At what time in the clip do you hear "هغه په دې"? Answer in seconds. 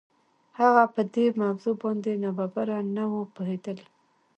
0.59-1.25